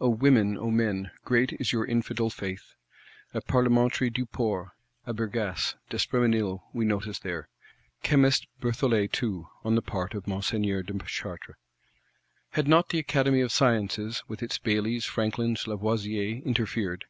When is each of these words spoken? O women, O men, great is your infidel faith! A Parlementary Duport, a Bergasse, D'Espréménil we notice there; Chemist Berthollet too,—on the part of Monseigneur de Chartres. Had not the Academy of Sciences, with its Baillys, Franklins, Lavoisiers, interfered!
O 0.00 0.08
women, 0.08 0.56
O 0.56 0.70
men, 0.70 1.10
great 1.26 1.52
is 1.60 1.70
your 1.74 1.84
infidel 1.84 2.30
faith! 2.30 2.74
A 3.34 3.42
Parlementary 3.42 4.08
Duport, 4.10 4.70
a 5.04 5.12
Bergasse, 5.12 5.74
D'Espréménil 5.90 6.62
we 6.72 6.86
notice 6.86 7.18
there; 7.18 7.48
Chemist 8.02 8.46
Berthollet 8.62 9.12
too,—on 9.12 9.74
the 9.74 9.82
part 9.82 10.14
of 10.14 10.26
Monseigneur 10.26 10.82
de 10.82 10.98
Chartres. 11.04 11.56
Had 12.52 12.66
not 12.66 12.88
the 12.88 12.98
Academy 12.98 13.42
of 13.42 13.52
Sciences, 13.52 14.22
with 14.26 14.42
its 14.42 14.56
Baillys, 14.56 15.04
Franklins, 15.04 15.66
Lavoisiers, 15.66 16.42
interfered! 16.46 17.04